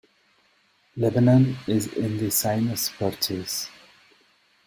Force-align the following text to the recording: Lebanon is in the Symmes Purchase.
Lebanon 0.95 1.57
is 1.67 1.85
in 1.93 2.17
the 2.17 2.31
Symmes 2.31 2.89
Purchase. 2.89 3.69